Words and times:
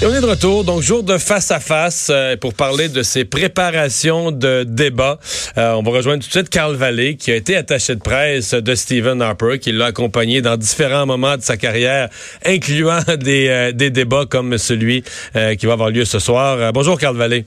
Et 0.00 0.06
on 0.06 0.14
est 0.14 0.20
de 0.20 0.26
retour, 0.26 0.62
donc 0.62 0.80
jour 0.80 1.02
de 1.02 1.18
face 1.18 1.50
à 1.50 1.58
face 1.58 2.06
euh, 2.08 2.36
pour 2.36 2.54
parler 2.54 2.88
de 2.88 3.02
ces 3.02 3.24
préparations 3.24 4.30
de 4.30 4.62
débat. 4.62 5.18
Euh, 5.56 5.72
on 5.72 5.82
va 5.82 5.90
rejoindre 5.90 6.22
tout 6.22 6.28
de 6.28 6.32
suite 6.32 6.50
Carl 6.50 6.76
Vallée, 6.76 7.16
qui 7.16 7.32
a 7.32 7.34
été 7.34 7.56
attaché 7.56 7.96
de 7.96 8.00
presse 8.00 8.54
de 8.54 8.74
Stephen 8.76 9.20
Harper, 9.20 9.58
qui 9.58 9.72
l'a 9.72 9.86
accompagné 9.86 10.40
dans 10.40 10.56
différents 10.56 11.04
moments 11.04 11.36
de 11.36 11.42
sa 11.42 11.56
carrière, 11.56 12.10
incluant 12.46 13.00
des, 13.18 13.48
euh, 13.48 13.72
des 13.72 13.90
débats 13.90 14.26
comme 14.30 14.56
celui 14.56 15.02
qui 15.58 15.66
va 15.66 15.72
avoir 15.72 15.90
lieu 15.90 16.04
ce 16.04 16.20
soir. 16.20 16.72
bonjour 16.72 16.96
Carl 16.96 17.16
Vallée. 17.16 17.44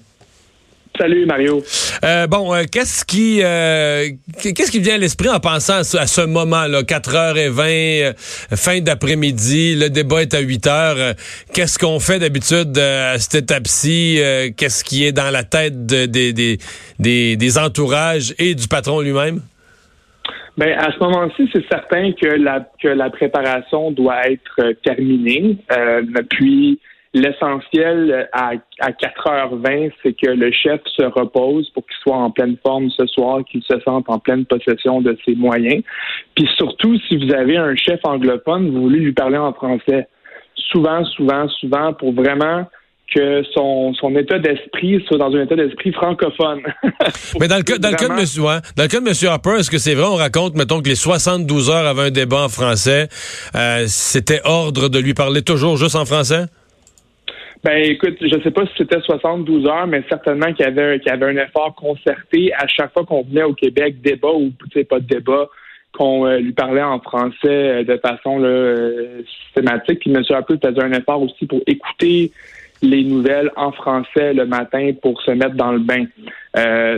Salut 1.02 1.26
Mario. 1.26 1.64
Euh, 2.04 2.28
bon, 2.28 2.54
euh, 2.54 2.62
qu'est-ce 2.72 3.04
qui 3.04 3.40
euh, 3.44 4.06
qu'est-ce 4.40 4.70
qui 4.70 4.78
vient 4.78 4.94
à 4.94 4.98
l'esprit 5.00 5.30
en 5.30 5.40
pensant 5.40 5.80
à 5.80 5.84
ce, 5.84 6.28
moment-là, 6.28 6.84
4h20, 6.84 8.14
fin 8.56 8.82
d'après-midi, 8.82 9.76
le 9.80 9.90
débat 9.90 10.22
est 10.22 10.36
à 10.36 10.44
8h. 10.44 11.16
qu'est-ce 11.56 11.80
qu'on 11.80 12.00
fait 12.00 12.20
d'habitude 12.20 12.78
à 12.78 13.18
cette 13.18 13.46
étape-ci? 13.46 14.20
qu'est-ce 14.56 14.84
qui 14.84 15.04
est 15.04 15.12
dans 15.12 15.32
la 15.32 15.44
tête 15.44 15.88
des, 15.88 16.08
des, 16.08 16.60
des, 17.00 17.58
entourages 17.58 18.36
et 18.38 18.54
du 18.54 18.68
patron 18.68 19.02
lui-même? 19.02 19.42
Ben, 20.56 20.78
à 20.78 20.92
ce 20.92 21.00
moment-ci, 21.00 21.50
c'est 21.52 21.68
certain 21.68 22.12
que 22.12 22.28
la, 22.28 22.64
que 22.80 22.90
la 22.90 23.10
préparation 23.10 23.90
doit 23.90 24.30
être 24.30 24.74
terminée. 24.84 25.58
puis 26.30 26.80
L'essentiel 27.14 28.30
à, 28.32 28.52
à 28.80 28.92
4h20, 28.92 29.92
c'est 30.02 30.14
que 30.14 30.32
le 30.32 30.50
chef 30.52 30.80
se 30.86 31.04
repose 31.04 31.70
pour 31.72 31.86
qu'il 31.86 31.98
soit 32.02 32.16
en 32.16 32.32
pleine 32.32 32.56
forme 32.66 32.90
ce 32.90 33.06
soir, 33.08 33.44
qu'il 33.44 33.62
se 33.64 33.80
sente 33.82 34.06
en 34.08 34.18
pleine 34.18 34.46
possession 34.46 35.02
de 35.02 35.18
ses 35.26 35.36
moyens. 35.36 35.84
Puis 36.36 36.48
surtout, 36.56 36.98
si 37.10 37.18
vous 37.18 37.34
avez 37.34 37.58
un 37.58 37.76
chef 37.76 38.00
anglophone, 38.06 38.72
vous 38.72 38.84
voulez 38.84 39.00
lui 39.00 39.12
parler 39.12 39.38
en 39.38 39.52
français. 39.52 40.08
Souvent, 40.56 41.04
souvent, 41.04 41.50
souvent, 41.50 41.92
pour 41.94 42.14
vraiment 42.14 42.66
que 43.14 43.44
son, 43.54 43.94
son 43.96 44.16
état 44.16 44.40
d'esprit 44.40 45.04
soit 45.06 45.18
dans 45.18 45.36
un 45.36 45.44
état 45.44 45.56
d'esprit 45.56 45.92
francophone. 45.92 46.62
Mais 47.40 47.48
dans 47.48 47.58
le, 47.58 47.64
cas, 47.64 47.78
dans, 47.78 47.90
le 47.90 47.96
cas 47.96 48.08
de 48.08 48.14
monsieur, 48.14 48.42
dans 48.42 48.84
le 48.84 48.88
cas 48.88 49.02
de 49.02 49.08
M. 49.08 49.30
Harper, 49.30 49.60
est-ce 49.60 49.70
que 49.70 49.78
c'est 49.78 49.96
vrai, 49.96 50.08
on 50.08 50.16
raconte, 50.16 50.56
mettons, 50.56 50.82
que 50.82 50.88
les 50.88 50.96
72 50.96 51.70
heures 51.70 51.86
avant 51.86 52.04
un 52.04 52.12
débat 52.12 52.46
en 52.46 52.50
français, 52.50 53.10
euh, 53.56 53.84
c'était 53.88 54.40
ordre 54.46 54.88
de 54.88 55.00
lui 55.00 55.14
parler 55.14 55.42
toujours 55.42 55.76
juste 55.76 55.96
en 55.96 56.06
français? 56.06 56.46
Ben 57.64 57.78
écoute, 57.84 58.18
je 58.20 58.36
ne 58.36 58.42
sais 58.42 58.50
pas 58.50 58.66
si 58.66 58.72
c'était 58.76 59.00
72 59.02 59.68
heures, 59.68 59.86
mais 59.86 60.04
certainement 60.10 60.52
qu'il 60.52 60.66
y 60.66 60.68
avait 60.68 61.00
qu'il 61.00 61.12
y 61.12 61.14
avait 61.14 61.28
un 61.28 61.38
effort 61.38 61.76
concerté 61.76 62.52
à 62.56 62.66
chaque 62.68 62.92
fois 62.92 63.06
qu'on 63.06 63.22
venait 63.22 63.44
au 63.44 63.54
Québec, 63.54 64.02
débat 64.02 64.32
ou 64.32 64.52
pas 64.90 65.00
de 65.00 65.06
débat, 65.06 65.48
qu'on 65.94 66.26
euh, 66.26 66.40
lui 66.40 66.54
parlait 66.54 66.82
en 66.82 67.00
français 67.00 67.36
euh, 67.46 67.84
de 67.84 67.98
façon 67.98 68.40
là, 68.40 68.48
euh, 68.48 69.22
systématique. 69.44 70.00
Puis 70.00 70.12
M. 70.12 70.24
Apple 70.30 70.58
faisait 70.64 70.84
un 70.84 70.92
effort 70.94 71.22
aussi 71.22 71.46
pour 71.46 71.62
écouter 71.68 72.32
les 72.82 73.04
nouvelles 73.04 73.52
en 73.56 73.72
français 73.72 74.34
le 74.34 74.46
matin 74.46 74.92
pour 75.02 75.22
se 75.22 75.32
mettre 75.32 75.56
dans 75.56 75.72
le 75.72 75.80
bain. 75.80 76.06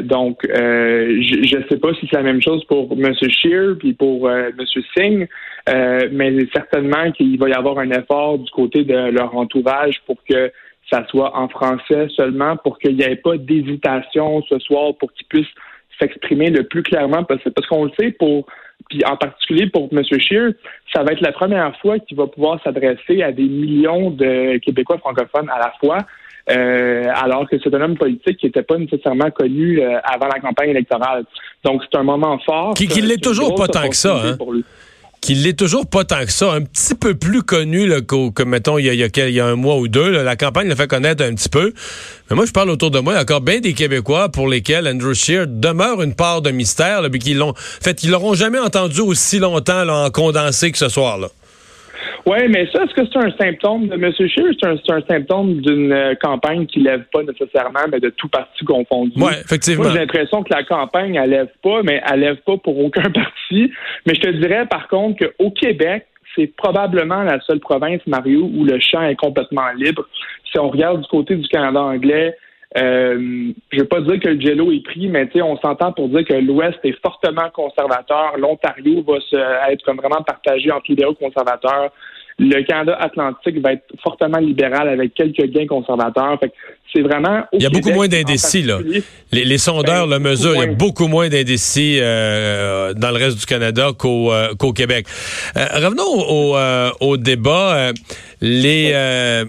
donc, 0.02 0.40
je 0.44 1.58
ne 1.58 1.64
sais 1.70 1.78
pas 1.78 1.94
si 1.96 2.08
c'est 2.10 2.18
la 2.18 2.24
même 2.24 2.42
chose 2.42 2.64
pour 2.66 2.94
M. 2.94 3.14
Scheer 3.14 3.76
puis 3.78 3.94
pour 3.94 4.30
M. 4.30 4.54
Singh, 4.96 5.28
mais 5.68 6.38
certainement 6.54 7.12
qu'il 7.12 7.38
va 7.38 7.50
y 7.50 7.54
avoir 7.54 7.80
un 7.80 7.92
effort 7.92 8.40
du 8.40 8.50
côté 8.52 8.84
de 8.84 9.12
leur 9.12 9.36
entourage 9.36 10.02
pour 10.06 10.18
que 10.24 10.52
ça 10.90 11.06
soit 11.08 11.36
en 11.38 11.48
français 11.48 12.08
seulement, 12.16 12.58
pour 12.58 12.78
qu'il 12.78 12.96
n'y 12.96 13.04
ait 13.04 13.16
pas 13.16 13.38
d'hésitation 13.38 14.42
ce 14.50 14.60
soir, 14.60 14.94
pour 15.00 15.12
qu'ils 15.14 15.28
puissent 15.28 15.54
s'exprimer 16.00 16.50
le 16.50 16.64
plus 16.64 16.84
clairement 16.84 17.24
possible. 17.24 17.52
Parce 17.54 17.68
qu'on 17.68 17.86
le 17.86 17.92
sait, 18.00 18.12
pour 18.12 18.46
puis 18.90 19.04
en 19.06 19.18
particulier 19.18 19.70
pour 19.70 19.90
M. 19.92 20.04
Scheer, 20.04 20.54
ça 20.94 21.04
va 21.04 21.14
être 21.14 21.22
la 21.22 21.32
première 21.32 21.76
fois 21.80 22.00
qu'il 22.00 22.18
va 22.18 22.28
pouvoir 22.28 22.62
s'adresser 22.64 23.24
à 23.24 23.32
des 23.32 23.44
millions 23.44 24.12
de 24.12 24.58
Québécois 24.58 24.98
francophones 24.98 25.50
à 25.50 25.60
la 25.60 25.74
fois. 25.80 26.00
Euh, 26.52 27.06
alors 27.16 27.48
que 27.50 27.56
c'est 27.64 27.74
un 27.74 27.80
homme 27.80 27.98
politique 27.98 28.38
qui 28.38 28.48
n'était 28.48 28.64
pas 28.64 28.78
nécessairement 28.78 29.32
connu 29.32 29.80
euh, 29.80 29.98
avant 30.04 30.28
la 30.28 30.42
campagne 30.42 30.72
électorale. 30.72 31.24
Donc 31.64 31.82
c'est 31.84 31.98
un 31.98 32.04
moment 32.04 32.38
fort. 32.40 32.74
Qui, 32.74 32.88
qui 32.88 33.02
l'est 33.02 33.24
toujours 33.24 33.56
pas 33.56 33.68
tant 33.68 33.88
que 33.88 33.96
ça. 33.96 34.22
Hein? 34.22 34.38
Qu'il 35.24 35.42
l'est 35.44 35.58
toujours 35.58 35.88
pas 35.88 36.04
tant 36.04 36.26
que 36.26 36.32
ça, 36.32 36.52
un 36.52 36.62
petit 36.62 36.96
peu 36.96 37.16
plus 37.16 37.44
connu 37.44 37.88
là, 37.88 38.02
que, 38.02 38.44
mettons, 38.44 38.78
il 38.78 38.86
y, 38.86 38.90
a, 38.90 38.94
il, 38.94 39.30
y 39.34 39.40
a, 39.40 39.46
un 39.46 39.56
mois 39.56 39.78
ou 39.78 39.88
deux. 39.88 40.12
la 40.12 40.36
campagne 40.36 40.68
l'a 40.68 40.76
fait 40.76 40.88
connaître 40.88 41.24
un 41.24 41.34
petit 41.34 41.48
peu. 41.48 41.74
Mais 42.30 42.36
moi, 42.36 42.46
je 42.46 42.52
parle 42.52 42.70
autour 42.70 42.92
de 42.92 43.00
moi, 43.00 43.14
il 43.14 43.18
y 43.18 43.20
encore 43.22 43.40
bien 43.40 43.62
des 43.62 43.74
Québécois 43.74 44.28
pour 44.30 44.50
lesquels 44.50 44.86
Andrew 44.86 45.14
Scheer 45.14 45.48
demeure 45.48 46.02
une 46.02 46.14
part 46.14 46.42
de 46.42 46.52
mystère, 46.52 47.02
là, 47.02 47.10
qu'ils 47.10 47.38
l'ont, 47.38 47.54
fait, 47.56 48.04
ils 48.04 48.12
l'auront 48.12 48.34
jamais 48.34 48.60
entendu 48.60 49.00
aussi 49.00 49.40
longtemps 49.40 49.86
là, 49.86 49.96
en 49.96 50.12
condensé 50.12 50.74
que 50.74 50.78
ce 50.78 50.90
soir-là. 50.90 51.30
Oui, 52.26 52.38
mais 52.50 52.68
ça, 52.72 52.84
est-ce 52.84 52.94
que 52.94 53.06
c'est 53.12 53.20
un 53.20 53.32
symptôme 53.38 53.88
de 53.88 53.96
M. 53.96 54.12
Scheer? 54.14 54.52
C'est 54.58 54.68
un, 54.68 54.96
un, 54.96 55.02
symptôme 55.02 55.60
d'une 55.62 55.92
euh, 55.92 56.16
campagne 56.16 56.66
qui 56.66 56.80
lève 56.80 57.04
pas 57.12 57.22
nécessairement, 57.24 57.82
mais 57.92 58.00
de 58.00 58.10
tout 58.10 58.30
parti 58.30 58.64
confondu? 58.64 59.12
Oui, 59.18 59.34
effectivement. 59.44 59.90
j'ai 59.90 60.00
l'impression 60.00 60.42
que 60.42 60.54
la 60.54 60.64
campagne, 60.64 61.16
elle 61.16 61.32
lève 61.32 61.52
pas, 61.62 61.84
mais 61.84 62.02
elle 62.10 62.22
lève 62.22 62.38
pas 62.46 62.58
pour 62.58 62.80
aucun 62.80 63.10
parti. 63.14 63.72
Mais 64.06 64.16
je 64.16 64.22
te 64.22 64.30
dirais, 64.30 64.66
par 64.68 64.88
contre, 64.88 65.26
qu'au 65.26 65.52
Québec, 65.52 66.06
c'est 66.36 66.48
probablement 66.56 67.24
la 67.24 67.40
seule 67.42 67.60
province, 67.60 68.02
Mario, 68.08 68.50
où 68.54 68.64
le 68.64 68.80
champ 68.80 69.04
est 69.04 69.16
complètement 69.16 69.70
libre. 69.78 70.08
Si 70.50 70.58
on 70.60 70.70
regarde 70.70 71.02
du 71.02 71.08
côté 71.08 71.36
du 71.36 71.48
Canada 71.50 71.82
anglais, 71.82 72.36
euh, 72.76 73.52
je 73.72 73.80
veux 73.80 73.88
pas 73.88 74.02
dire 74.02 74.20
que 74.20 74.30
le 74.30 74.40
jello 74.40 74.72
est 74.72 74.84
pris, 74.84 75.08
mais 75.08 75.30
on 75.42 75.58
s'entend 75.58 75.92
pour 75.92 76.10
dire 76.10 76.26
que 76.26 76.34
l'Ouest 76.34 76.80
est 76.84 77.00
fortement 77.02 77.50
conservateur. 77.52 78.38
L'Ontario 78.38 79.04
va 79.04 79.20
se, 79.20 79.72
être 79.72 79.84
comme 79.84 79.98
vraiment 79.98 80.24
partagé 80.24 80.72
entre 80.72 80.86
libéraux 80.90 81.14
conservateurs. 81.14 81.92
Le 82.40 82.64
Canada 82.64 82.98
atlantique 83.00 83.62
va 83.62 83.74
être 83.74 83.86
fortement 84.02 84.40
libéral 84.40 84.90
avec 84.90 85.14
quelques 85.14 85.46
gains 85.52 85.68
conservateurs. 85.68 86.40
c'est 86.92 87.02
vraiment. 87.02 87.44
Il 87.54 87.62
y 87.62 87.66
a 87.66 87.70
beaucoup 87.70 87.92
moins 87.92 88.08
d'indécis, 88.08 88.64
là. 88.64 88.80
Les, 89.32 89.58
sondeurs 89.58 90.08
le 90.08 90.20
mesurent. 90.20 90.56
Il 90.56 90.60
y 90.60 90.64
a 90.64 90.74
beaucoup 90.74 91.08
moins 91.08 91.30
d'indécis 91.30 91.98
euh, 92.00 92.94
dans 92.94 93.12
le 93.12 93.18
reste 93.18 93.40
du 93.40 93.46
Canada 93.46 93.92
qu'au 93.98 94.34
euh, 94.34 94.54
Québec. 94.76 95.06
Euh, 95.56 95.66
revenons 95.76 96.94
au, 97.00 97.18
débat. 97.18 97.92
les, 98.42 99.46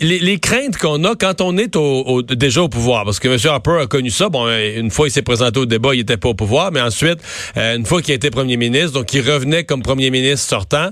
les, 0.00 0.38
craintes 0.40 0.76
qu'on 0.78 1.04
a 1.04 1.14
quand 1.14 1.40
on 1.40 1.56
est 1.56 1.76
au, 1.76 2.22
déjà 2.22 2.62
au 2.62 2.68
pouvoir, 2.68 3.04
parce 3.04 3.20
que 3.20 3.28
M. 3.28 3.38
Harper 3.44 3.78
a 3.82 3.86
connu 3.86 4.10
ça. 4.10 4.28
Bon, 4.28 4.48
une 4.48 4.90
fois 4.90 5.06
il 5.06 5.10
s'est 5.10 5.22
présenté 5.22 5.60
au 5.60 5.66
débat, 5.66 5.94
il 5.94 5.98
n'était 5.98 6.16
pas 6.16 6.30
au 6.30 6.34
pouvoir, 6.34 6.72
mais 6.72 6.80
ensuite, 6.80 7.18
une 7.56 7.86
fois 7.86 8.02
qu'il 8.02 8.12
a 8.12 8.16
été 8.16 8.30
premier 8.30 8.56
ministre, 8.56 8.92
donc 8.92 9.12
il 9.14 9.20
revenait 9.20 9.62
comme 9.62 9.82
premier 9.82 10.10
ministre 10.10 10.48
sortant. 10.48 10.90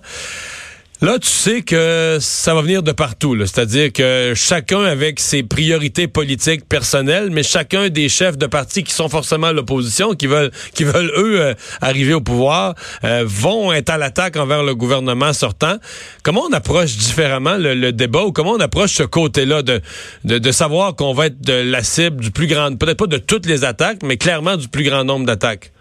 Là, 1.02 1.18
tu 1.18 1.28
sais 1.28 1.60
que 1.60 2.16
ça 2.22 2.54
va 2.54 2.62
venir 2.62 2.82
de 2.82 2.90
partout. 2.90 3.36
C'est-à-dire 3.40 3.92
que 3.92 4.32
chacun 4.34 4.80
avec 4.80 5.20
ses 5.20 5.42
priorités 5.42 6.08
politiques 6.08 6.66
personnelles, 6.66 7.28
mais 7.30 7.42
chacun 7.42 7.90
des 7.90 8.08
chefs 8.08 8.38
de 8.38 8.46
parti 8.46 8.82
qui 8.82 8.94
sont 8.94 9.10
forcément 9.10 9.48
à 9.48 9.52
l'opposition, 9.52 10.14
qui 10.14 10.26
veulent, 10.26 10.50
qui 10.72 10.84
veulent 10.84 11.12
eux 11.18 11.40
euh, 11.42 11.54
arriver 11.82 12.14
au 12.14 12.22
pouvoir, 12.22 12.74
euh, 13.04 13.24
vont 13.26 13.74
être 13.74 13.90
à 13.90 13.98
l'attaque 13.98 14.38
envers 14.38 14.62
le 14.62 14.74
gouvernement 14.74 15.34
sortant. 15.34 15.76
Comment 16.22 16.44
on 16.48 16.52
approche 16.54 16.96
différemment 16.96 17.58
le, 17.58 17.92
débat 17.92 18.22
ou 18.22 18.32
comment 18.32 18.52
on 18.52 18.60
approche 18.60 18.94
ce 18.94 19.02
côté-là 19.02 19.60
de, 19.60 19.82
de, 20.24 20.38
de, 20.38 20.50
savoir 20.50 20.96
qu'on 20.96 21.12
va 21.12 21.26
être 21.26 21.42
de 21.42 21.52
la 21.52 21.82
cible 21.82 22.22
du 22.22 22.30
plus 22.30 22.46
grand, 22.46 22.74
peut-être 22.74 22.96
pas 22.96 23.06
de 23.06 23.18
toutes 23.18 23.44
les 23.44 23.64
attaques, 23.64 24.02
mais 24.02 24.16
clairement 24.16 24.56
du 24.56 24.68
plus 24.68 24.84
grand 24.84 25.04
nombre 25.04 25.26
d'attaques? 25.26 25.72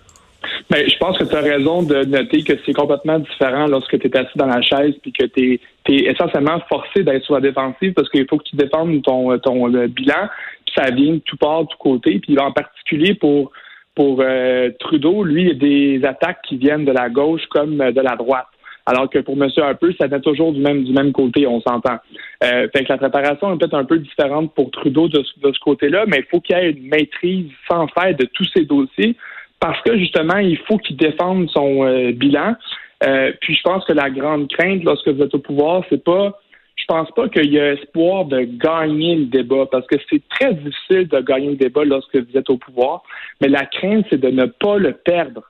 Ben, 0.69 0.87
je 0.87 0.97
pense 0.97 1.17
que 1.17 1.23
tu 1.23 1.35
as 1.35 1.41
raison 1.41 1.83
de 1.83 2.03
noter 2.05 2.43
que 2.43 2.53
c'est 2.65 2.73
complètement 2.73 3.19
différent 3.19 3.67
lorsque 3.67 3.99
tu 3.99 4.07
es 4.07 4.17
assis 4.17 4.37
dans 4.37 4.47
la 4.47 4.61
chaise 4.61 4.95
puis 5.01 5.11
que 5.11 5.25
tu 5.25 5.59
es, 5.87 6.11
essentiellement 6.11 6.59
forcé 6.67 7.03
d'être 7.03 7.23
sur 7.23 7.35
la 7.35 7.41
défensive 7.41 7.93
parce 7.93 8.09
qu'il 8.09 8.25
faut 8.27 8.37
que 8.37 8.43
tu 8.43 8.55
défendes 8.55 9.01
ton, 9.03 9.37
ton 9.39 9.67
bilan. 9.69 10.29
Puis 10.65 10.75
ça 10.75 10.89
vient 10.91 11.13
de 11.13 11.19
tout 11.19 11.37
part, 11.37 11.63
de 11.63 11.67
tout 11.67 11.77
côté. 11.77 12.19
Puis 12.19 12.37
en 12.39 12.51
particulier 12.51 13.13
pour 13.13 13.51
pour 13.95 14.19
euh, 14.21 14.71
Trudeau, 14.79 15.23
lui, 15.23 15.43
il 15.43 15.47
y 15.47 15.51
a 15.51 15.53
des 15.99 16.05
attaques 16.05 16.41
qui 16.47 16.57
viennent 16.57 16.83
de 16.83 16.91
la 16.91 17.09
gauche 17.09 17.45
comme 17.49 17.77
de 17.77 18.01
la 18.01 18.17
droite. 18.17 18.47
Alors 18.85 19.09
que 19.09 19.17
pour 19.19 19.41
M. 19.41 19.49
Harper, 19.57 19.95
ça 19.99 20.07
vient 20.07 20.19
toujours 20.19 20.51
du 20.51 20.59
même 20.59 20.83
du 20.83 20.93
même 20.93 21.11
côté, 21.11 21.47
on 21.47 21.59
s'entend. 21.61 21.97
Euh, 22.43 22.67
fait 22.75 22.83
que 22.83 22.91
la 22.91 22.97
préparation 22.97 23.53
est 23.53 23.57
peut-être 23.57 23.73
un 23.73 23.85
peu 23.85 23.97
différente 23.97 24.53
pour 24.53 24.69
Trudeau 24.69 25.07
de, 25.07 25.19
de 25.19 25.53
ce 25.53 25.59
côté-là, 25.59 26.05
mais 26.07 26.17
il 26.17 26.25
faut 26.25 26.39
qu'il 26.39 26.55
y 26.55 26.59
ait 26.59 26.69
une 26.69 26.87
maîtrise 26.89 27.49
sans 27.67 27.87
faire 27.87 28.15
de 28.15 28.25
tous 28.33 28.47
ces 28.55 28.65
dossiers 28.65 29.15
parce 29.59 29.81
que 29.81 29.97
justement, 29.97 30.37
il 30.37 30.57
faut 30.59 30.77
qu'il 30.77 30.97
défende 30.97 31.49
son 31.49 31.85
euh, 31.85 32.11
bilan. 32.11 32.55
Euh, 33.03 33.31
puis 33.41 33.55
je 33.55 33.61
pense 33.61 33.83
que 33.85 33.93
la 33.93 34.09
grande 34.09 34.49
crainte 34.51 34.83
lorsque 34.83 35.07
vous 35.07 35.21
êtes 35.21 35.33
au 35.33 35.39
pouvoir, 35.39 35.83
c'est 35.89 36.03
pas 36.03 36.39
je 36.75 36.83
pense 36.87 37.09
pas 37.11 37.29
qu'il 37.29 37.51
y 37.51 37.59
a 37.59 37.73
espoir 37.73 38.25
de 38.25 38.41
gagner 38.41 39.15
le 39.15 39.25
débat 39.25 39.65
parce 39.71 39.87
que 39.87 39.95
c'est 40.09 40.21
très 40.27 40.53
difficile 40.53 41.07
de 41.07 41.19
gagner 41.21 41.51
le 41.51 41.55
débat 41.55 41.83
lorsque 41.85 42.15
vous 42.15 42.37
êtes 42.37 42.49
au 42.49 42.57
pouvoir, 42.57 43.01
mais 43.41 43.47
la 43.47 43.65
crainte, 43.65 44.05
c'est 44.09 44.19
de 44.19 44.29
ne 44.29 44.45
pas 44.45 44.77
le 44.77 44.91
perdre 44.91 45.41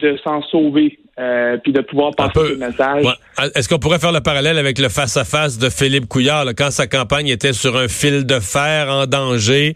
de 0.00 0.18
s'en 0.24 0.42
sauver, 0.42 0.98
euh, 1.18 1.56
puis 1.62 1.72
de 1.72 1.80
pouvoir 1.80 2.12
passer 2.14 2.50
le 2.50 2.56
message. 2.56 3.04
Est-ce 3.54 3.68
qu'on 3.68 3.78
pourrait 3.78 3.98
faire 3.98 4.12
le 4.12 4.20
parallèle 4.20 4.58
avec 4.58 4.78
le 4.78 4.88
face-à-face 4.88 5.58
de 5.58 5.68
Philippe 5.68 6.06
Couillard, 6.08 6.46
quand 6.56 6.70
sa 6.70 6.86
campagne 6.86 7.28
était 7.28 7.52
sur 7.52 7.76
un 7.76 7.88
fil 7.88 8.24
de 8.24 8.40
fer 8.40 8.88
en 8.88 9.06
danger, 9.06 9.74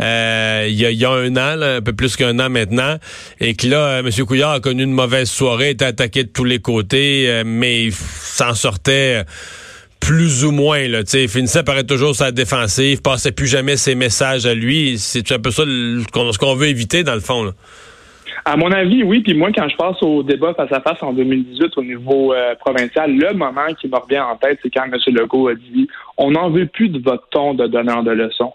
euh, 0.00 0.66
il 0.68 0.74
y, 0.74 1.04
a 1.04 1.10
un 1.10 1.36
an, 1.36 1.60
un 1.60 1.80
peu 1.80 1.92
plus 1.92 2.16
qu'un 2.16 2.38
an 2.38 2.50
maintenant, 2.50 2.96
et 3.40 3.54
que 3.54 3.66
là, 3.66 3.78
euh, 3.78 3.98
M. 4.00 4.26
Couillard 4.26 4.52
a 4.52 4.60
connu 4.60 4.82
une 4.82 4.92
mauvaise 4.92 5.30
soirée, 5.30 5.70
était 5.70 5.84
attaqué 5.84 6.24
de 6.24 6.30
tous 6.30 6.44
les 6.44 6.58
côtés, 6.58 7.42
mais 7.44 7.84
il 7.84 7.92
s'en 7.92 8.54
sortait 8.54 9.24
plus 10.00 10.44
ou 10.44 10.50
moins. 10.50 10.88
Là, 10.88 11.02
il 11.12 11.28
finissait 11.28 11.62
par 11.62 11.78
être 11.78 11.86
toujours 11.86 12.16
sa 12.16 12.32
défensive, 12.32 13.02
passait 13.02 13.32
plus 13.32 13.46
jamais 13.46 13.76
ses 13.76 13.94
messages 13.94 14.46
à 14.46 14.54
lui. 14.54 14.98
C'est 14.98 15.30
un 15.30 15.38
peu 15.38 15.50
ça 15.50 15.62
ce 15.64 16.38
qu'on 16.38 16.54
veut 16.54 16.68
éviter 16.68 17.04
dans 17.04 17.14
le 17.14 17.20
fond. 17.20 17.44
Là. 17.44 17.52
À 18.44 18.56
mon 18.56 18.70
avis, 18.72 19.02
oui. 19.02 19.20
Puis 19.20 19.34
moi, 19.34 19.50
quand 19.54 19.68
je 19.68 19.76
passe 19.76 20.02
au 20.02 20.22
débat 20.22 20.54
face 20.54 20.72
à 20.72 20.80
face 20.80 21.02
en 21.02 21.12
2018 21.12 21.76
au 21.76 21.82
niveau 21.82 22.32
euh, 22.32 22.54
provincial, 22.54 23.14
le 23.14 23.34
moment 23.34 23.66
qui 23.78 23.88
me 23.88 23.96
revient 23.96 24.20
en 24.20 24.36
tête, 24.36 24.58
c'est 24.62 24.70
quand 24.70 24.84
M. 24.84 24.94
Legault 25.14 25.48
a 25.48 25.54
dit 25.54 25.88
on 26.16 26.30
n'en 26.30 26.50
veut 26.50 26.66
plus 26.66 26.88
de 26.88 26.98
votre 26.98 27.28
ton 27.30 27.54
de 27.54 27.66
donneur 27.66 28.02
de 28.02 28.12
leçons. 28.12 28.54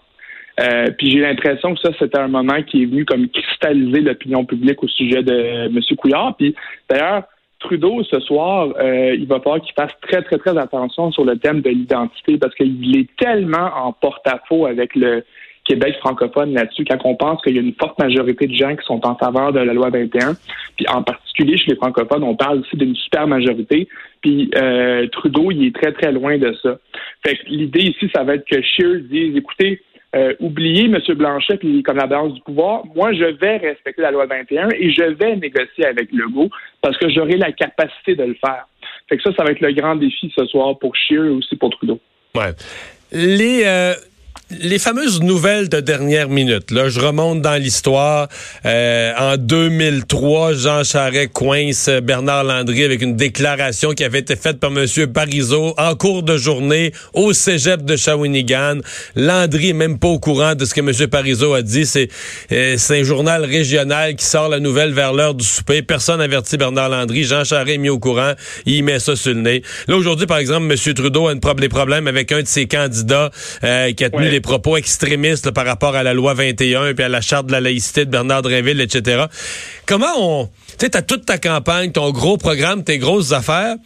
Euh, 0.58 0.86
puis 0.96 1.10
j'ai 1.10 1.20
l'impression 1.20 1.74
que 1.74 1.80
ça, 1.80 1.90
c'était 1.98 2.18
un 2.18 2.28
moment 2.28 2.62
qui 2.62 2.82
est 2.82 2.86
venu 2.86 3.04
comme 3.04 3.28
cristalliser 3.28 4.00
l'opinion 4.00 4.44
publique 4.44 4.82
au 4.82 4.88
sujet 4.88 5.22
de 5.22 5.66
M. 5.66 5.80
Couillard. 5.98 6.34
Puis 6.36 6.54
d'ailleurs, 6.88 7.24
Trudeau, 7.58 8.02
ce 8.04 8.20
soir, 8.20 8.68
euh, 8.78 9.14
il 9.14 9.26
va 9.26 9.40
falloir 9.40 9.60
qu'il 9.60 9.74
fasse 9.74 9.92
très, 10.02 10.22
très, 10.22 10.38
très 10.38 10.56
attention 10.58 11.10
sur 11.10 11.24
le 11.24 11.38
thème 11.38 11.62
de 11.62 11.70
l'identité 11.70 12.36
parce 12.38 12.54
qu'il 12.54 12.98
est 12.98 13.08
tellement 13.16 13.70
en 13.74 13.92
porte-à-faux 13.92 14.66
avec 14.66 14.94
le 14.94 15.24
Québec 15.66 15.96
francophone 16.00 16.54
là-dessus 16.54 16.84
quand 16.84 16.98
on 17.04 17.16
pense 17.16 17.42
qu'il 17.42 17.56
y 17.56 17.58
a 17.58 17.62
une 17.62 17.74
forte 17.74 17.98
majorité 17.98 18.46
de 18.46 18.54
gens 18.54 18.74
qui 18.76 18.84
sont 18.86 19.04
en 19.04 19.16
faveur 19.16 19.52
de 19.52 19.60
la 19.60 19.74
loi 19.74 19.90
21. 19.90 20.34
Puis 20.76 20.86
en 20.88 21.02
particulier 21.02 21.56
chez 21.56 21.72
les 21.72 21.76
francophones, 21.76 22.22
on 22.22 22.36
parle 22.36 22.60
aussi 22.60 22.76
d'une 22.76 22.94
super 22.94 23.26
majorité. 23.26 23.88
Puis 24.22 24.50
euh, 24.56 25.06
Trudeau, 25.08 25.50
il 25.50 25.66
est 25.66 25.74
très, 25.74 25.92
très 25.92 26.12
loin 26.12 26.38
de 26.38 26.54
ça. 26.62 26.78
Fait 27.26 27.36
que 27.36 27.46
l'idée 27.48 27.82
ici, 27.82 28.10
ça 28.14 28.22
va 28.22 28.34
être 28.34 28.46
que 28.48 28.60
Scheer 28.62 29.00
dise, 29.10 29.36
écoutez, 29.36 29.80
euh, 30.14 30.34
oubliez 30.40 30.84
M. 30.84 30.98
Blanchet 31.14 31.58
et 31.62 31.82
comme 31.82 31.96
la 31.96 32.06
balance 32.06 32.34
du 32.34 32.40
pouvoir. 32.40 32.84
Moi, 32.94 33.12
je 33.12 33.24
vais 33.24 33.56
respecter 33.58 34.02
la 34.02 34.12
loi 34.12 34.26
21 34.26 34.68
et 34.70 34.90
je 34.90 35.02
vais 35.02 35.36
négocier 35.36 35.84
avec 35.84 36.10
Legault 36.12 36.48
parce 36.80 36.96
que 36.96 37.10
j'aurai 37.10 37.36
la 37.36 37.52
capacité 37.52 38.14
de 38.14 38.24
le 38.24 38.34
faire. 38.34 38.66
Fait 39.08 39.16
que 39.16 39.22
ça, 39.22 39.30
ça 39.36 39.44
va 39.44 39.50
être 39.50 39.60
le 39.60 39.72
grand 39.72 39.96
défi 39.96 40.32
ce 40.34 40.46
soir 40.46 40.78
pour 40.78 40.94
Scheer 40.96 41.24
et 41.24 41.30
aussi 41.30 41.56
pour 41.56 41.70
Trudeau. 41.70 41.98
Ouais. 42.34 42.52
Les, 43.12 43.62
euh, 43.64 43.92
les 44.50 44.78
fameuses 44.78 45.20
nouvelles 45.22 45.68
de 45.68 45.80
dernière 45.80 46.28
minute, 46.28 46.70
là, 46.70 46.88
je 46.88 47.00
remonte 47.00 47.42
dans 47.42 47.60
l'histoire. 47.60 48.28
Euh, 48.64 49.12
en 49.18 49.36
2003, 49.36 50.54
Jean 50.54 50.84
Charest 50.84 51.32
coince 51.32 51.90
Bernard 52.02 52.44
Landry 52.44 52.84
avec 52.84 53.02
une 53.02 53.16
déclaration 53.16 53.90
qui 53.90 54.04
avait 54.04 54.20
été 54.20 54.36
faite 54.36 54.60
par 54.60 54.70
M. 54.70 54.86
Parizeau 55.12 55.74
en 55.76 55.96
cours 55.96 56.22
de 56.22 56.36
journée 56.36 56.92
au 57.12 57.32
cégep 57.32 57.84
de 57.84 57.96
Shawinigan. 57.96 58.78
Landry 59.16 59.70
est 59.70 59.72
même 59.72 59.98
pas 59.98 60.08
au 60.08 60.20
courant 60.20 60.54
de 60.54 60.64
ce 60.64 60.74
que 60.74 60.80
M. 60.80 61.08
Parizeau 61.08 61.52
a 61.52 61.62
dit. 61.62 61.84
C'est 61.84 62.08
euh, 62.52 62.76
un 62.90 63.02
journal 63.02 63.44
régional 63.44 64.14
qui 64.14 64.26
sort 64.26 64.48
la 64.48 64.60
nouvelle 64.60 64.92
vers 64.92 65.12
l'heure 65.12 65.34
du 65.34 65.44
souper. 65.44 65.82
Personne 65.82 66.18
n'avertit 66.18 66.56
Bernard 66.56 66.90
Landry. 66.90 67.24
Jean 67.24 67.42
Charest 67.42 67.74
est 67.74 67.78
mis 67.78 67.88
au 67.88 67.98
courant. 67.98 68.34
Il 68.64 68.84
met 68.84 69.00
ça 69.00 69.16
sur 69.16 69.34
le 69.34 69.40
nez. 69.40 69.62
Là, 69.88 69.96
aujourd'hui, 69.96 70.26
par 70.26 70.38
exemple, 70.38 70.72
M. 70.72 70.94
Trudeau 70.94 71.26
a 71.26 71.32
une 71.32 71.40
des 71.40 71.68
problèmes 71.68 72.06
avec 72.06 72.30
un 72.30 72.42
de 72.42 72.46
ses 72.46 72.66
candidats 72.66 73.32
euh, 73.64 73.92
qui 73.92 74.04
a 74.04 74.10
tenu 74.10 74.35
des 74.36 74.40
propos 74.42 74.76
extrémistes 74.76 75.50
par 75.50 75.64
rapport 75.64 75.96
à 75.96 76.02
la 76.02 76.12
loi 76.12 76.34
21 76.34 76.92
puis 76.92 77.04
à 77.04 77.08
la 77.08 77.22
charte 77.22 77.46
de 77.46 77.52
la 77.52 77.60
laïcité 77.62 78.04
de 78.04 78.10
Bernard 78.10 78.42
Drinville, 78.42 78.82
etc. 78.82 79.24
Comment 79.86 80.12
on... 80.18 80.46
Tu 80.46 80.74
sais, 80.80 80.90
t'as 80.90 81.00
toute 81.00 81.24
ta 81.24 81.38
campagne, 81.38 81.90
ton 81.90 82.10
gros 82.10 82.36
programme, 82.36 82.84
tes 82.84 82.98
grosses 82.98 83.32
affaires. 83.32 83.76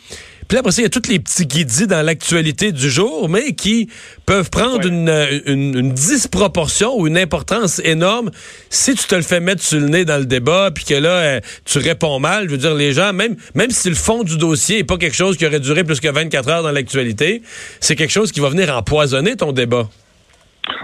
Puis 0.48 0.58
après 0.58 0.72
ça, 0.72 0.82
il 0.82 0.84
y 0.84 0.86
a 0.86 0.90
tous 0.90 1.08
les 1.08 1.20
petits 1.20 1.46
guidis 1.46 1.86
dans 1.86 2.04
l'actualité 2.04 2.72
du 2.72 2.90
jour, 2.90 3.28
mais 3.28 3.52
qui 3.52 3.88
peuvent 4.26 4.50
prendre 4.50 4.84
une, 4.84 5.92
disproportion 5.92 6.98
ou 6.98 7.06
une 7.06 7.16
importance 7.16 7.80
énorme 7.84 8.32
si 8.70 8.96
tu 8.96 9.06
te 9.06 9.14
le 9.14 9.22
fais 9.22 9.38
mettre 9.38 9.62
sur 9.62 9.78
le 9.78 9.86
nez 9.86 10.04
dans 10.04 10.18
le 10.18 10.24
débat, 10.24 10.72
puis 10.74 10.84
que 10.84 10.94
là, 10.94 11.10
euh, 11.10 11.40
tu 11.64 11.78
réponds 11.78 12.18
mal. 12.18 12.46
Je 12.46 12.50
veux 12.50 12.58
dire, 12.58 12.74
les 12.74 12.92
gens, 12.92 13.12
même, 13.12 13.36
même 13.54 13.70
si 13.70 13.88
le 13.88 13.94
fond 13.94 14.24
du 14.24 14.36
dossier 14.36 14.78
n'est 14.78 14.84
pas 14.84 14.96
quelque 14.96 15.14
chose 15.14 15.36
qui 15.36 15.46
aurait 15.46 15.60
duré 15.60 15.84
plus 15.84 16.00
que 16.00 16.08
24 16.08 16.48
heures 16.48 16.62
dans 16.64 16.72
l'actualité, 16.72 17.42
c'est 17.78 17.94
quelque 17.94 18.10
chose 18.10 18.32
qui 18.32 18.40
va 18.40 18.48
venir 18.48 18.76
empoisonner 18.76 19.36
ton 19.36 19.52
débat. 19.52 19.88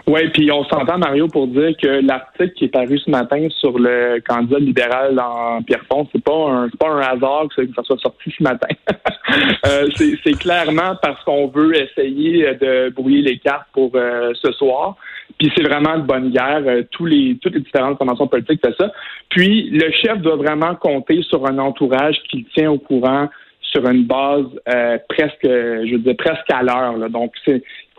Oui, 0.07 0.29
puis 0.31 0.51
on 0.53 0.65
s'entend, 0.65 0.99
Mario, 0.99 1.27
pour 1.29 1.49
dire 1.49 1.77
que 1.81 2.07
l'article 2.07 2.53
qui 2.53 2.65
est 2.67 2.69
paru 2.69 2.99
ce 2.99 3.11
matin 3.11 3.49
sur 3.51 3.79
le 3.79 4.21
candidat 4.27 4.59
libéral 4.59 5.19
en 5.19 5.63
Pierrefonds, 5.63 6.09
c'est 6.13 6.23
pas 6.23 6.49
un 6.49 6.69
pas 6.69 6.89
un 6.89 7.01
hasard 7.01 7.47
que 7.55 7.67
ça 7.75 7.83
soit 7.83 7.99
sorti 7.99 8.33
ce 8.37 8.43
matin. 8.43 8.69
euh, 9.67 9.89
c'est 9.97 10.39
clairement 10.39 10.97
parce 11.03 11.23
qu'on 11.25 11.49
veut 11.49 11.75
essayer 11.75 12.55
de 12.55 12.91
brouiller 12.91 13.23
les 13.23 13.39
cartes 13.39 13.67
pour 13.73 13.91
euh, 13.95 14.33
ce 14.35 14.53
soir. 14.53 14.97
Puis 15.39 15.53
c'est 15.57 15.65
vraiment 15.65 15.99
de 15.99 16.03
bonne 16.03 16.31
guerre. 16.31 16.63
Euh, 16.67 16.83
tous 16.91 17.07
les, 17.07 17.37
toutes 17.43 17.55
les 17.55 17.61
différentes 17.61 17.99
formations 17.99 18.29
politiques 18.29 18.61
font 18.65 18.73
ça. 18.79 18.93
Puis 19.29 19.71
le 19.71 19.91
chef 19.93 20.19
doit 20.19 20.37
vraiment 20.37 20.75
compter 20.77 21.23
sur 21.23 21.47
un 21.47 21.59
entourage 21.59 22.17
qui 22.31 22.39
le 22.39 22.45
tient 22.55 22.71
au 22.71 22.79
courant 22.79 23.29
sur 23.77 23.89
une 23.89 24.05
base 24.05 24.47
euh, 24.69 24.99
presque, 25.09 25.43
je 25.43 25.93
veux 25.93 25.99
dire, 25.99 26.17
presque 26.17 26.51
à 26.51 26.63
l'heure. 26.63 27.11
Donc, 27.11 27.33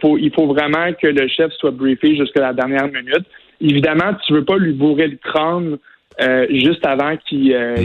faut, 0.01 0.17
il 0.17 0.31
faut 0.33 0.47
vraiment 0.47 0.91
que 0.99 1.07
le 1.07 1.27
chef 1.27 1.51
soit 1.53 1.71
briefé 1.71 2.15
jusqu'à 2.15 2.41
la 2.41 2.53
dernière 2.53 2.87
minute. 2.87 3.25
Évidemment, 3.61 4.13
tu 4.25 4.33
veux 4.33 4.45
pas 4.45 4.57
lui 4.57 4.73
bourrer 4.73 5.07
le 5.07 5.17
crâne 5.17 5.77
euh, 6.19 6.47
juste 6.49 6.83
avant 6.85 7.15
qu'il 7.27 7.53
euh, 7.53 7.75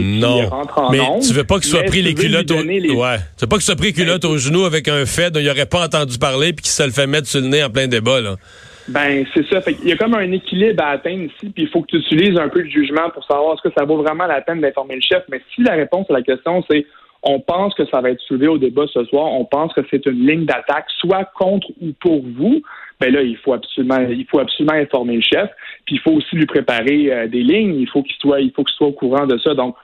rentre 0.49 0.79
en 0.79 0.89
mais 0.89 0.99
tu 1.21 1.33
veux 1.33 1.43
pas 1.43 1.59
qu'il 1.59 1.69
soit 1.69 1.83
pris 1.83 2.01
les 2.01 2.15
culottes 2.15 2.49
au... 2.49 2.55
ouais. 2.55 3.17
Tu 3.37 3.41
veux 3.41 3.47
pas 3.47 3.57
qu'il 3.57 3.61
soit 3.61 3.75
pris 3.75 3.87
les 3.87 3.93
culottes 3.93 4.25
au 4.25 4.37
genou 4.39 4.65
avec 4.65 4.87
un 4.87 5.05
fait 5.05 5.29
dont 5.29 5.39
il 5.39 5.47
aurait 5.47 5.67
pas 5.67 5.85
entendu 5.85 6.17
parler 6.17 6.51
puis 6.51 6.63
qu'il 6.63 6.71
se 6.71 6.81
le 6.81 6.89
fait 6.89 7.05
mettre 7.05 7.27
sur 7.27 7.41
le 7.41 7.47
nez 7.47 7.63
en 7.63 7.69
plein 7.69 7.87
débat 7.87 8.21
là. 8.21 8.35
Ben, 8.87 9.23
c'est 9.33 9.47
ça. 9.47 9.59
il 9.83 9.87
y 9.87 9.91
a 9.91 9.97
comme 9.97 10.15
un 10.15 10.31
équilibre 10.31 10.83
à 10.83 10.89
atteindre 10.89 11.23
ici, 11.23 11.51
puis 11.53 11.63
il 11.63 11.69
faut 11.69 11.81
que 11.81 11.87
tu 11.87 11.97
utilises 11.97 12.37
un 12.37 12.49
peu 12.49 12.63
de 12.63 12.69
jugement 12.69 13.09
pour 13.13 13.23
savoir 13.25 13.53
est-ce 13.53 13.69
que 13.69 13.73
ça 13.77 13.85
vaut 13.85 14.01
vraiment 14.01 14.25
la 14.25 14.41
peine 14.41 14.59
d'informer 14.61 14.95
le 14.95 15.01
chef. 15.01 15.23
Mais 15.29 15.41
si 15.53 15.61
la 15.61 15.73
réponse 15.73 16.07
à 16.09 16.13
la 16.13 16.21
question, 16.21 16.63
c'est 16.69 16.85
on 17.23 17.39
pense 17.39 17.73
que 17.73 17.85
ça 17.85 18.01
va 18.01 18.11
être 18.11 18.21
soulevé 18.21 18.47
au 18.47 18.57
débat 18.57 18.83
ce 18.93 19.03
soir. 19.05 19.25
On 19.25 19.45
pense 19.45 19.73
que 19.73 19.81
c'est 19.89 20.05
une 20.05 20.27
ligne 20.27 20.45
d'attaque, 20.45 20.85
soit 20.99 21.25
contre 21.37 21.67
ou 21.81 21.93
pour 21.99 22.21
vous. 22.21 22.61
Ben 22.99 23.13
là, 23.13 23.21
il 23.21 23.37
faut 23.37 23.53
absolument, 23.53 23.99
il 24.09 24.25
faut 24.29 24.39
absolument 24.39 24.73
informer 24.73 25.15
le 25.15 25.21
chef. 25.21 25.49
Puis 25.85 25.95
il 25.95 25.99
faut 25.99 26.11
aussi 26.11 26.35
lui 26.35 26.45
préparer 26.45 27.11
euh, 27.11 27.27
des 27.27 27.41
lignes. 27.41 27.75
Il 27.79 27.89
faut 27.89 28.03
qu'il 28.03 28.15
soit, 28.19 28.41
il 28.41 28.51
faut 28.51 28.63
qu'il 28.63 28.75
soit 28.75 28.87
au 28.87 28.91
courant 28.91 29.25
de 29.25 29.37
ça. 29.37 29.53
Donc, 29.53 29.75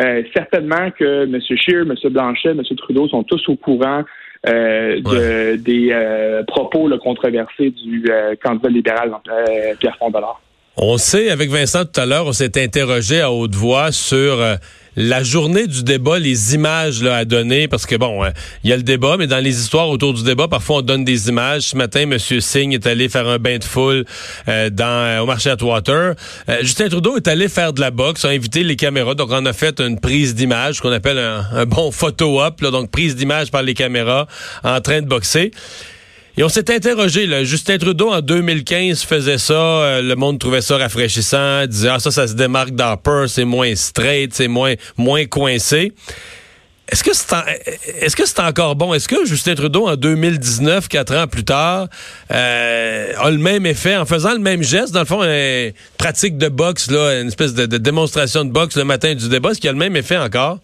euh, 0.00 0.22
certainement 0.34 0.90
que 0.90 1.24
M. 1.24 1.40
Scheer, 1.40 1.82
M. 1.82 1.94
Blanchet, 2.10 2.50
M. 2.50 2.62
Trudeau 2.76 3.08
sont 3.08 3.22
tous 3.22 3.48
au 3.48 3.56
courant 3.56 4.02
euh, 4.48 5.00
de, 5.00 5.56
des 5.56 6.42
propos 6.46 6.88
controversés 6.98 7.70
du 7.70 8.04
candidat 8.42 8.68
libéral 8.68 9.12
Pierre 9.80 9.96
Fondolard. 9.98 10.40
On 10.76 10.96
sait, 10.96 11.30
avec 11.30 11.50
Vincent 11.50 11.84
tout 11.84 12.00
à 12.00 12.06
l'heure, 12.06 12.26
on 12.26 12.32
s'est 12.32 12.62
interrogé 12.62 13.20
à 13.20 13.32
haute 13.32 13.56
voix 13.56 13.90
sur 13.90 14.38
la 15.00 15.22
journée 15.22 15.68
du 15.68 15.84
débat, 15.84 16.18
les 16.18 16.56
images 16.56 17.04
là, 17.04 17.18
à 17.18 17.24
donner, 17.24 17.68
parce 17.68 17.86
que 17.86 17.94
bon, 17.94 18.24
euh, 18.24 18.30
il 18.64 18.70
y 18.70 18.72
a 18.72 18.76
le 18.76 18.82
débat, 18.82 19.14
mais 19.16 19.28
dans 19.28 19.38
les 19.38 19.60
histoires 19.60 19.88
autour 19.88 20.12
du 20.12 20.24
débat, 20.24 20.48
parfois 20.48 20.78
on 20.78 20.82
donne 20.82 21.04
des 21.04 21.28
images. 21.28 21.62
Ce 21.62 21.76
matin, 21.76 22.00
M. 22.00 22.18
Singh 22.18 22.74
est 22.74 22.84
allé 22.84 23.08
faire 23.08 23.28
un 23.28 23.38
bain 23.38 23.58
de 23.58 23.64
foule 23.64 24.04
euh, 24.48 24.70
dans 24.70 24.84
euh, 24.84 25.20
au 25.20 25.26
marché 25.26 25.50
Atwater. 25.50 26.14
Justin 26.62 26.88
Trudeau 26.88 27.16
est 27.16 27.28
allé 27.28 27.48
faire 27.48 27.72
de 27.72 27.80
la 27.80 27.92
boxe, 27.92 28.24
a 28.24 28.30
invité 28.30 28.64
les 28.64 28.74
caméras, 28.74 29.14
donc 29.14 29.28
on 29.30 29.46
a 29.46 29.52
fait 29.52 29.80
une 29.80 30.00
prise 30.00 30.34
d'image, 30.34 30.80
qu'on 30.80 30.90
appelle 30.90 31.18
un, 31.18 31.64
bon 31.64 31.92
photo-op, 31.92 32.60
donc 32.60 32.90
prise 32.90 33.14
d'image 33.14 33.52
par 33.52 33.62
les 33.62 33.74
caméras 33.74 34.26
en 34.64 34.80
train 34.80 35.00
de 35.00 35.06
boxer. 35.06 35.52
Et 36.38 36.44
on 36.44 36.48
s'est 36.48 36.72
interrogé, 36.72 37.26
là. 37.26 37.42
Justin 37.42 37.78
Trudeau, 37.78 38.10
en 38.10 38.20
2015, 38.20 39.02
faisait 39.02 39.38
ça. 39.38 39.54
Euh, 39.54 40.02
le 40.02 40.14
monde 40.14 40.38
trouvait 40.38 40.60
ça 40.60 40.76
rafraîchissant. 40.78 41.66
Disait, 41.66 41.88
ah, 41.88 41.98
ça, 41.98 42.12
ça 42.12 42.28
se 42.28 42.34
démarque 42.34 42.70
d'Harper. 42.70 43.24
C'est 43.26 43.44
moins 43.44 43.74
straight, 43.74 44.32
c'est 44.32 44.46
moins, 44.46 44.76
coincé. 45.28 45.92
Est-ce 46.88 47.02
que 47.02 47.12
c'est 47.12 47.34
est-ce 48.00 48.14
que 48.14 48.24
c'est 48.24 48.40
encore 48.40 48.76
bon? 48.76 48.94
Est-ce 48.94 49.08
que 49.08 49.26
Justin 49.26 49.56
Trudeau, 49.56 49.88
en 49.88 49.96
2019, 49.96 50.86
quatre 50.86 51.16
ans 51.16 51.26
plus 51.26 51.44
tard, 51.44 51.88
euh, 52.32 53.12
a 53.18 53.30
le 53.32 53.38
même 53.38 53.66
effet 53.66 53.96
en 53.96 54.06
faisant 54.06 54.32
le 54.32 54.38
même 54.38 54.62
geste? 54.62 54.94
Dans 54.94 55.00
le 55.00 55.06
fond, 55.06 55.22
une 55.24 55.72
pratique 55.98 56.38
de 56.38 56.48
boxe, 56.48 56.88
là, 56.88 57.20
une 57.20 57.26
espèce 57.26 57.52
de, 57.52 57.66
démonstration 57.78 58.44
de 58.44 58.52
boxe 58.52 58.76
le 58.76 58.84
matin 58.84 59.12
du 59.12 59.28
débat, 59.28 59.50
est-ce 59.50 59.60
qu'il 59.60 59.70
a 59.70 59.72
le 59.72 59.78
même 59.78 59.96
effet 59.96 60.16
encore? 60.16 60.60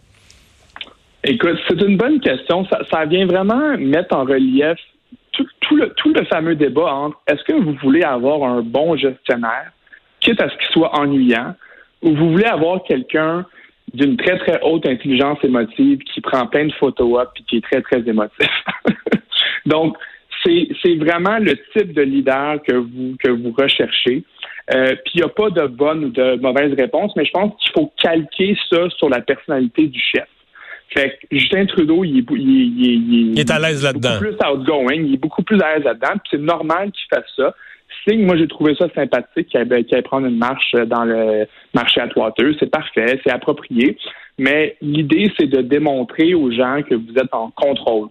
Écoute, 1.24 1.58
c'est 1.66 1.80
une 1.82 1.96
bonne 1.96 2.20
question. 2.20 2.64
Ça 2.92 3.06
vient 3.06 3.26
vraiment 3.26 3.76
mettre 3.76 4.14
en 4.14 4.22
relief 4.22 4.78
tout, 5.60 5.76
le, 5.76 5.90
tout 5.90 6.12
le 6.12 6.24
fameux 6.26 6.54
débat 6.54 6.92
entre 6.92 7.18
est-ce 7.26 7.42
que 7.44 7.52
vous 7.52 7.74
voulez 7.82 8.02
avoir 8.02 8.42
un 8.44 8.62
bon 8.62 8.96
gestionnaire, 8.96 9.72
quitte 10.20 10.40
à 10.40 10.48
ce 10.48 10.56
qu'il 10.56 10.68
soit 10.68 10.96
ennuyant, 10.98 11.54
ou 12.02 12.14
vous 12.14 12.32
voulez 12.32 12.46
avoir 12.46 12.82
quelqu'un 12.84 13.46
d'une 13.92 14.16
très, 14.16 14.38
très 14.38 14.60
haute 14.62 14.86
intelligence 14.86 15.38
émotive 15.42 15.98
qui 15.98 16.20
prend 16.20 16.46
plein 16.46 16.66
de 16.66 16.72
photos 16.72 17.26
et 17.36 17.42
qui 17.44 17.56
est 17.58 17.64
très, 17.64 17.82
très 17.82 18.00
émotif? 18.08 18.50
Donc, 19.66 19.96
c'est 20.44 20.96
vraiment 20.96 21.38
le 21.38 21.56
type 21.72 21.94
de 21.94 22.02
leader 22.02 22.62
que 22.62 22.74
vous, 22.74 23.16
que 23.22 23.30
vous 23.30 23.54
recherchez. 23.56 24.22
Euh, 24.74 24.94
puis 25.04 25.14
il 25.14 25.18
n'y 25.18 25.24
a 25.24 25.28
pas 25.28 25.50
de 25.50 25.66
bonne 25.66 26.06
ou 26.06 26.08
de 26.10 26.36
mauvaise 26.36 26.72
réponse, 26.74 27.12
mais 27.16 27.24
je 27.24 27.30
pense 27.30 27.52
qu'il 27.60 27.72
faut 27.72 27.92
calquer 28.02 28.56
ça 28.70 28.88
sur 28.90 29.08
la 29.08 29.20
personnalité 29.20 29.86
du 29.86 30.00
chef. 30.00 30.28
Fait 30.90 31.10
que 31.10 31.36
Justin 31.36 31.66
Trudeau, 31.66 32.04
il 32.04 32.18
est, 32.18 32.26
il, 32.30 33.38
est 33.38 33.50
à 33.50 33.58
l'aise 33.58 33.82
là-dedans. 33.82 34.18
plus 34.18 34.36
outgoing, 34.46 34.94
il 34.94 35.14
est 35.14 35.18
beaucoup 35.18 35.42
plus 35.42 35.60
à 35.60 35.74
l'aise 35.74 35.84
là-dedans. 35.84 36.20
c'est 36.30 36.40
normal 36.40 36.92
qu'il 36.92 37.06
fasse 37.12 37.30
ça. 37.36 37.54
Signe, 38.06 38.24
moi, 38.24 38.36
j'ai 38.36 38.48
trouvé 38.48 38.74
ça 38.74 38.86
sympathique 38.94 39.48
qu'il 39.48 39.60
aille, 39.60 40.02
prendre 40.02 40.26
une 40.26 40.36
marche 40.36 40.74
dans 40.86 41.04
le 41.04 41.46
marché 41.72 42.00
à 42.00 42.08
toiteux. 42.08 42.54
C'est 42.60 42.70
parfait, 42.70 43.20
c'est 43.24 43.32
approprié. 43.32 43.96
Mais 44.38 44.76
l'idée, 44.82 45.32
c'est 45.38 45.46
de 45.46 45.62
démontrer 45.62 46.34
aux 46.34 46.50
gens 46.50 46.82
que 46.82 46.94
vous 46.94 47.14
êtes 47.16 47.32
en 47.32 47.50
contrôle. 47.50 48.08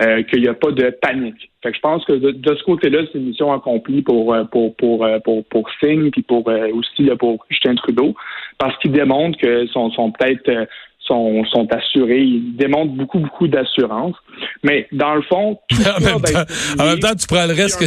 euh, 0.00 0.22
qu'il 0.22 0.42
n'y 0.42 0.48
a 0.48 0.54
pas 0.54 0.70
de 0.70 0.90
panique. 0.90 1.50
Fait 1.62 1.70
que 1.70 1.76
je 1.76 1.80
pense 1.80 2.04
que 2.04 2.12
de, 2.12 2.54
ce 2.54 2.62
côté-là, 2.62 3.00
c'est 3.10 3.18
une 3.18 3.26
mission 3.26 3.52
accomplie 3.52 4.02
pour 4.02 4.32
euh, 4.32 4.44
pour 4.44 4.76
pour 4.76 5.04
euh, 5.04 5.18
pour, 5.18 5.44
pour 5.46 5.68
Singh 5.80 6.10
puis 6.12 6.22
pour 6.22 6.48
aussi 6.72 7.02
là, 7.02 7.16
pour 7.16 7.44
Justin 7.50 7.74
Trudeau 7.74 8.14
parce 8.58 8.76
qu'ils 8.78 8.92
démontrent 8.92 9.38
que 9.38 9.66
sont, 9.66 9.90
sont 9.90 10.12
peut-être 10.12 10.68
sont, 11.08 11.44
sont 11.46 11.66
assurés. 11.72 12.20
Ils 12.20 12.56
démontrent 12.56 12.92
beaucoup, 12.92 13.18
beaucoup 13.18 13.48
d'assurance. 13.48 14.14
Mais 14.62 14.86
dans 14.92 15.14
le 15.14 15.22
fond, 15.22 15.58
tout 15.68 15.76
en, 15.96 16.00
même 16.00 16.20
temps, 16.20 16.44
en, 16.78 16.84
même 16.84 17.00
temps, 17.00 17.14
tu 17.18 17.26
prends 17.26 17.46
le 17.46 17.54
risque. 17.54 17.84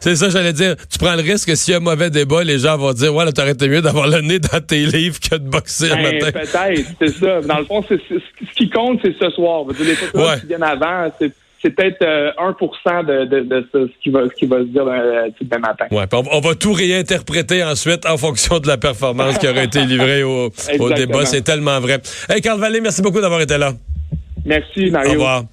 C'est 0.00 0.16
ça, 0.16 0.30
j'allais 0.30 0.52
dire. 0.52 0.76
Tu 0.90 0.98
prends 0.98 1.14
le 1.14 1.22
risque 1.22 1.48
que 1.48 1.54
s'il 1.54 1.72
y 1.72 1.74
a 1.74 1.78
un 1.78 1.80
mauvais 1.80 2.10
débat, 2.10 2.44
les 2.44 2.60
gens 2.60 2.78
vont 2.78 2.92
dire, 2.92 3.14
ouais, 3.14 3.24
là, 3.24 3.32
t'aurais 3.32 3.52
été 3.52 3.68
mieux 3.68 3.82
d'avoir 3.82 4.06
le 4.06 4.20
nez 4.20 4.38
dans 4.38 4.60
tes 4.60 4.86
livres 4.86 5.18
que 5.20 5.36
de 5.36 5.48
boxer 5.48 5.90
ben, 5.90 6.02
matin. 6.02 6.32
Peut-être, 6.32 6.88
c'est 6.98 7.08
ça. 7.08 7.40
Dans 7.42 7.58
le 7.58 7.64
fond, 7.64 7.82
ce 7.88 8.54
qui 8.56 8.70
compte, 8.70 9.00
c'est 9.02 9.14
ce 9.20 9.30
soir. 9.30 9.64
Les 9.68 9.94
photos 9.94 10.40
qui 10.40 10.46
viennent 10.46 10.62
avant, 10.62 11.10
c'est 11.18 11.32
c'est 11.62 11.70
peut-être 11.70 12.02
1 12.02 12.54
euh, 13.08 13.24
de, 13.26 13.40
de, 13.40 13.68
ce, 13.72 13.88
qui 14.02 14.10
va, 14.10 14.24
ce 14.24 14.34
qui 14.34 14.46
va 14.46 14.58
se 14.58 14.64
dire 14.64 14.86
euh, 14.86 15.28
demain 15.40 15.68
matin. 15.68 15.86
Ouais, 15.90 16.04
on, 16.12 16.40
va 16.40 16.54
tout 16.54 16.72
réinterpréter 16.72 17.62
ensuite 17.62 18.04
en 18.06 18.16
fonction 18.16 18.58
de 18.58 18.66
la 18.66 18.76
performance 18.76 19.38
qui 19.38 19.48
aurait 19.48 19.66
été 19.66 19.84
livrée 19.84 20.22
au, 20.24 20.50
au 20.80 20.90
débat. 20.90 21.24
C'est 21.24 21.42
tellement 21.42 21.78
vrai. 21.80 22.00
Hey, 22.28 22.40
Carl 22.40 22.60
Vallée, 22.60 22.80
merci 22.80 23.00
beaucoup 23.02 23.20
d'avoir 23.20 23.40
été 23.40 23.56
là. 23.58 23.72
Merci, 24.44 24.90
Mario. 24.90 25.10
Au 25.10 25.12
revoir. 25.14 25.44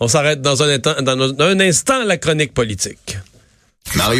On 0.00 0.08
s'arrête 0.08 0.42
dans 0.42 0.62
un, 0.62 0.78
dans 0.78 1.42
un 1.42 1.60
instant 1.60 2.04
la 2.04 2.18
chronique 2.18 2.52
politique. 2.52 3.16
Mario. 3.96 4.12